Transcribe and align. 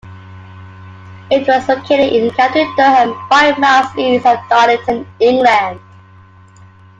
It 1.29 1.47
was 1.47 1.69
located 1.69 2.11
in 2.11 2.31
County 2.31 2.65
Durham, 2.75 3.15
five 3.29 3.59
miles 3.59 3.95
east 3.95 4.25
of 4.25 4.39
Darlington, 4.49 5.05
England. 5.19 5.79